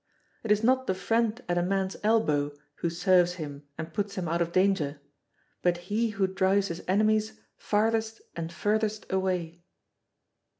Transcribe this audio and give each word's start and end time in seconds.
It 0.43 0.51
is 0.51 0.63
not 0.63 0.87
the 0.87 0.95
friend 0.95 1.39
at 1.47 1.59
a 1.59 1.61
man's 1.61 1.95
elbow 2.03 2.57
who 2.77 2.89
serves 2.89 3.33
him 3.33 3.67
and 3.77 3.93
puts 3.93 4.15
him 4.15 4.27
out 4.27 4.41
of 4.41 4.51
danger, 4.51 4.99
but 5.61 5.77
he 5.77 6.09
who 6.09 6.25
drives 6.25 6.69
his 6.69 6.83
enemies 6.87 7.39
farthest 7.55 8.19
and 8.35 8.51
furthest 8.51 9.05
away. 9.11 9.61